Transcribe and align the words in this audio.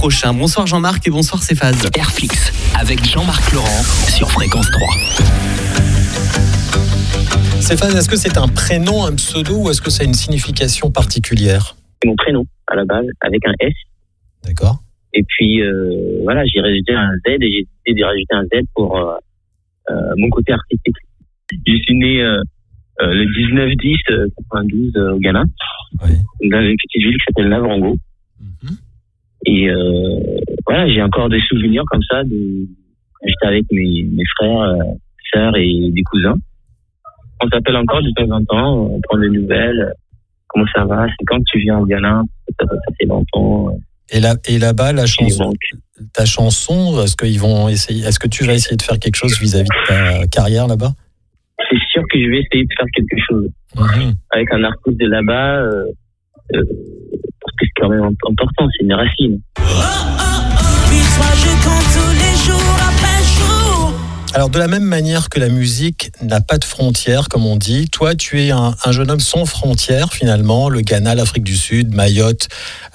prochain. 0.00 0.32
Bonsoir 0.32 0.66
Jean-Marc 0.66 1.06
et 1.08 1.10
bonsoir 1.10 1.42
Céphase. 1.42 1.86
Airfix 1.94 2.54
avec 2.74 3.04
Jean-Marc 3.04 3.52
Laurent 3.52 3.82
sur 4.08 4.30
Fréquence 4.30 4.70
3. 4.70 4.88
Céphase, 7.60 7.94
est-ce 7.96 8.08
que 8.08 8.16
c'est 8.16 8.38
un 8.38 8.48
prénom, 8.48 9.04
un 9.04 9.14
pseudo 9.16 9.64
ou 9.64 9.68
est-ce 9.68 9.82
que 9.82 9.90
ça 9.90 10.04
a 10.04 10.06
une 10.06 10.14
signification 10.14 10.90
particulière? 10.90 11.76
C'est 12.00 12.08
mon 12.08 12.16
prénom 12.16 12.44
à 12.68 12.76
la 12.76 12.86
base 12.86 13.04
avec 13.20 13.46
un 13.46 13.52
S. 13.60 13.74
D'accord. 14.42 14.78
Et 15.12 15.22
puis 15.22 15.60
euh, 15.60 16.20
voilà, 16.22 16.46
j'ai 16.46 16.62
rajouté 16.62 16.94
un 16.94 17.10
Z 17.26 17.28
et 17.28 17.52
j'ai 17.52 17.66
décidé 17.84 18.00
de 18.00 18.04
rajouter 18.06 18.34
un 18.34 18.44
Z 18.44 18.64
pour 18.74 18.96
euh, 18.96 19.12
euh, 19.90 19.94
mon 20.16 20.30
côté 20.30 20.54
artistique. 20.54 20.96
Je 21.52 21.76
suis 21.76 21.94
né 21.98 22.22
euh, 22.22 22.40
euh, 23.02 23.12
le 23.12 23.26
19-10 23.26 24.30
92 24.50 24.92
euh, 24.96 25.12
au 25.12 25.18
Ghana, 25.18 25.44
Oui. 26.04 26.12
dans 26.50 26.60
une 26.62 26.74
petite 26.88 27.02
ville 27.02 27.18
qui 27.18 27.24
s'appelle 27.28 27.50
Navrango. 27.50 27.98
Et 29.60 29.68
euh, 29.68 30.38
voilà, 30.66 30.88
j'ai 30.92 31.02
encore 31.02 31.28
des 31.28 31.40
souvenirs 31.48 31.82
comme 31.90 32.02
ça 32.10 32.22
de 32.24 32.66
quand 33.14 33.26
j'étais 33.28 33.46
avec 33.46 33.64
mes, 33.72 34.02
mes 34.10 34.22
frères, 34.38 34.60
euh, 34.62 34.76
sœurs 35.32 35.56
et 35.56 35.90
des 35.92 36.02
cousins. 36.02 36.36
On 37.42 37.48
s'appelle 37.48 37.76
encore 37.76 38.02
de 38.02 38.10
temps 38.16 38.30
en 38.36 38.44
temps, 38.44 38.74
on 38.94 39.00
prend 39.02 39.18
des 39.18 39.28
nouvelles. 39.30 39.92
Comment 40.48 40.66
ça 40.74 40.84
va? 40.84 41.06
C'est 41.08 41.24
quand 41.26 41.42
tu 41.50 41.58
viens 41.60 41.78
au 41.78 41.86
Ghana? 41.86 42.22
Ça, 42.58 42.66
fait 42.98 43.06
longtemps. 43.06 43.68
Et 44.12 44.20
là, 44.20 44.34
et 44.48 44.58
là-bas, 44.58 44.92
la 44.92 45.06
chanson, 45.06 45.52
ta 46.12 46.24
chanson, 46.24 47.00
est-ce 47.02 47.16
qu'ils 47.16 47.38
vont 47.38 47.68
essayer, 47.68 48.04
est-ce 48.04 48.18
que 48.18 48.26
tu 48.28 48.44
vas 48.44 48.54
essayer 48.54 48.76
de 48.76 48.82
faire 48.82 48.98
quelque 48.98 49.16
chose 49.16 49.38
vis-à-vis 49.40 49.68
de 49.68 49.86
ta 49.86 50.26
carrière 50.26 50.66
là-bas? 50.66 50.92
C'est 51.70 51.78
sûr 51.92 52.02
que 52.10 52.18
je 52.20 52.28
vais 52.28 52.40
essayer 52.40 52.64
de 52.64 52.72
faire 52.76 52.86
quelque 52.94 53.16
chose 53.28 53.48
Mhm. 53.76 54.14
avec 54.30 54.52
un 54.52 54.64
artiste 54.64 54.98
de 54.98 55.06
là-bas. 55.06 55.60
euh, 55.62 55.84
euh, 56.56 56.62
quand 57.80 57.88
même 57.88 58.04
important, 58.04 58.68
c'est 58.76 58.84
une 58.84 58.92
racine. 58.92 59.40
Alors, 64.32 64.48
de 64.48 64.60
la 64.60 64.68
même 64.68 64.84
manière 64.84 65.28
que 65.28 65.40
la 65.40 65.48
musique 65.48 66.12
n'a 66.22 66.40
pas 66.40 66.58
de 66.58 66.64
frontières, 66.64 67.28
comme 67.28 67.46
on 67.46 67.56
dit, 67.56 67.88
toi, 67.88 68.14
tu 68.14 68.40
es 68.40 68.52
un, 68.52 68.74
un 68.84 68.92
jeune 68.92 69.10
homme 69.10 69.20
sans 69.20 69.44
frontières, 69.44 70.12
finalement, 70.12 70.68
le 70.68 70.82
Ghana, 70.82 71.16
l'Afrique 71.16 71.42
du 71.42 71.56
Sud, 71.56 71.92
Mayotte, 71.92 72.46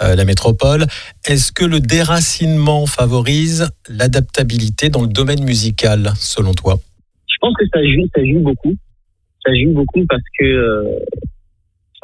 euh, 0.02 0.16
la 0.16 0.24
métropole. 0.24 0.86
Est-ce 1.26 1.52
que 1.52 1.66
le 1.66 1.82
déracinement 1.82 2.86
favorise 2.86 3.70
l'adaptabilité 3.90 4.88
dans 4.88 5.02
le 5.02 5.10
domaine 5.10 5.44
musical, 5.44 6.14
selon 6.16 6.54
toi? 6.54 6.80
Je 7.28 7.36
pense 7.42 7.54
que 7.58 7.66
ça 7.74 7.84
joue, 7.84 8.08
ça 8.16 8.24
joue 8.24 8.40
beaucoup. 8.40 8.74
Ça 9.46 9.52
joue 9.54 9.74
beaucoup 9.74 10.06
parce 10.08 10.24
que 10.40 10.46
euh, 10.46 10.84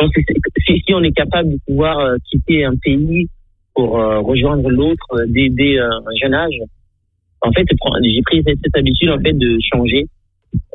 pense 0.02 0.12
que 0.14 0.22
c'est- 0.28 0.36
si, 0.66 0.82
si 0.86 0.94
on 0.94 1.04
est 1.04 1.12
capable 1.12 1.52
de 1.52 1.58
pouvoir 1.68 2.00
euh, 2.00 2.16
quitter 2.30 2.66
un 2.66 2.76
pays 2.76 3.28
pour 3.76 4.00
euh, 4.00 4.20
rejoindre 4.20 4.70
l'autre 4.70 5.06
euh, 5.14 5.26
dès, 5.30 5.50
dès 5.50 5.78
euh, 5.80 5.90
un 5.90 6.16
jeune 6.22 6.34
âge, 6.34 6.56
en 7.42 7.52
fait, 7.52 7.66
j'ai 8.04 8.22
pris 8.24 8.42
cette, 8.46 8.60
cette 8.64 8.78
habitude 8.78 9.10
en 9.10 9.20
fait 9.20 9.34
de 9.34 9.58
changer 9.74 10.06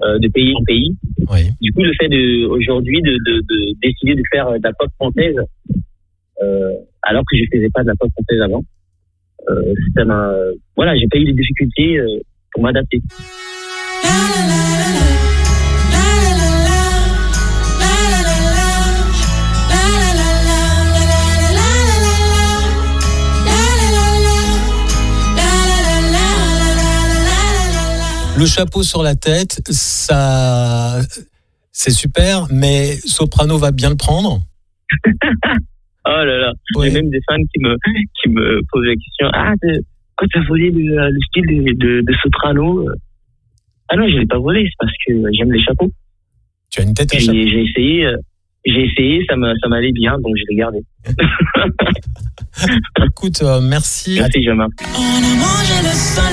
euh, 0.02 0.18
de 0.18 0.28
pays 0.28 0.52
en 0.56 0.64
pays. 0.64 0.96
Oui. 1.30 1.50
Du 1.60 1.72
coup, 1.72 1.82
le 1.82 1.92
fait 2.00 2.08
de 2.08 2.46
aujourd'hui 2.46 3.00
de, 3.02 3.12
de, 3.26 3.40
de 3.40 3.74
décider 3.82 4.14
de 4.14 4.22
faire 4.32 4.50
de 4.52 4.62
la 4.62 4.72
pop 4.78 4.90
française, 4.94 5.36
euh, 6.42 6.70
alors 7.02 7.22
que 7.30 7.36
je 7.36 7.44
faisais 7.52 7.68
pas 7.72 7.82
de 7.82 7.88
la 7.88 7.94
pop 7.98 8.10
française 8.12 8.40
avant, 8.42 8.62
euh, 9.48 9.74
ça 9.94 10.04
m'a, 10.04 10.32
voilà, 10.76 10.96
j'ai 10.96 11.06
pas 11.08 11.18
eu 11.18 11.24
des 11.24 11.32
difficultés 11.32 11.98
euh, 11.98 12.18
pour 12.52 12.62
m'adapter. 12.62 13.00
Le 28.38 28.44
chapeau 28.46 28.82
sur 28.82 29.02
la 29.02 29.14
tête, 29.14 29.60
ça, 29.70 31.00
c'est 31.72 31.90
super, 31.90 32.46
mais 32.50 32.92
Soprano 33.06 33.56
va 33.58 33.70
bien 33.72 33.88
le 33.90 33.96
prendre 33.96 34.40
Oh 36.08 36.22
là 36.24 36.38
là, 36.38 36.52
Ouais. 36.76 36.88
j'ai 36.88 36.94
même 36.94 37.10
des 37.10 37.18
fans 37.28 37.34
qui 37.52 37.60
me 37.60 37.74
qui 38.22 38.28
me 38.28 38.60
posent 38.70 38.84
la 38.86 38.94
question 38.94 39.26
ah 39.34 39.52
quand 40.16 40.26
t'as 40.32 40.44
volé 40.46 40.70
le, 40.70 41.10
le 41.10 41.18
style 41.28 41.46
de, 41.46 41.72
de, 41.72 42.00
de 42.02 42.12
soprano 42.22 42.88
euh? 42.88 42.94
ah 43.88 43.96
non 43.96 44.06
je 44.08 44.16
l'ai 44.18 44.26
pas 44.26 44.38
volé 44.38 44.62
c'est 44.66 44.76
parce 44.78 44.92
que 45.04 45.12
j'aime 45.36 45.50
les 45.52 45.60
chapeaux 45.64 45.90
Tu 46.70 46.80
as 46.80 46.84
une 46.84 46.94
tête 46.94 47.12
à 47.12 47.18
chapeau. 47.18 47.32
j'ai 47.32 47.60
essayé 47.64 48.06
euh, 48.06 48.16
j'ai 48.64 48.84
essayé 48.84 49.26
ça 49.28 49.34
m'allait 49.36 49.90
bien 49.92 50.16
donc 50.20 50.34
je 50.36 50.42
l'ai 50.48 50.54
gardé 50.56 50.78
Écoute, 53.04 53.42
euh, 53.42 53.60
merci. 53.60 54.16
merci 54.20 54.42
Jean-Marc 54.44 54.70
On 54.94 55.00
a 55.00 55.34
mangé 55.36 55.82
le 55.82 55.92
soleil, 55.92 56.25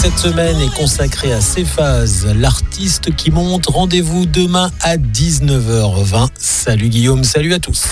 Cette 0.00 0.16
semaine 0.16 0.58
est 0.62 0.74
consacrée 0.74 1.30
à 1.30 1.42
Céphase, 1.42 2.26
l'artiste 2.34 3.14
qui 3.16 3.30
monte. 3.30 3.66
Rendez-vous 3.66 4.24
demain 4.24 4.70
à 4.80 4.96
19h20. 4.96 6.28
Salut 6.38 6.88
Guillaume, 6.88 7.22
salut 7.22 7.52
à 7.52 7.58
tous. 7.58 7.84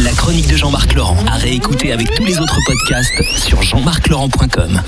La 0.00 0.10
chronique 0.10 0.48
de 0.48 0.56
Jean-Marc 0.58 0.92
Laurent 0.92 1.16
à 1.26 1.36
réécouter 1.36 1.92
avec 1.92 2.14
tous 2.14 2.26
les 2.26 2.38
autres 2.40 2.58
podcasts 2.66 3.22
sur 3.38 3.62
jean-marclaurent.com. 3.62 4.82